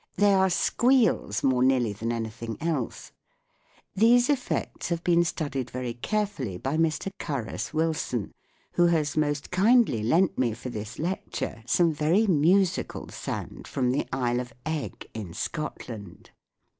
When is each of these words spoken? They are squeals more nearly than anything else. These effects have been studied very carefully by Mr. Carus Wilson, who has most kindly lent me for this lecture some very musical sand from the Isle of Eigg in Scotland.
They 0.15 0.33
are 0.33 0.49
squeals 0.49 1.43
more 1.43 1.61
nearly 1.61 1.93
than 1.93 2.11
anything 2.11 2.57
else. 2.59 3.11
These 3.95 4.31
effects 4.31 4.89
have 4.89 5.03
been 5.03 5.23
studied 5.23 5.69
very 5.69 5.93
carefully 5.93 6.57
by 6.57 6.75
Mr. 6.75 7.11
Carus 7.19 7.71
Wilson, 7.71 8.33
who 8.71 8.87
has 8.87 9.15
most 9.15 9.51
kindly 9.51 10.01
lent 10.01 10.39
me 10.39 10.53
for 10.55 10.69
this 10.71 10.97
lecture 10.97 11.61
some 11.67 11.93
very 11.93 12.25
musical 12.25 13.09
sand 13.09 13.67
from 13.67 13.91
the 13.91 14.07
Isle 14.11 14.39
of 14.39 14.51
Eigg 14.65 15.05
in 15.13 15.35
Scotland. 15.35 16.31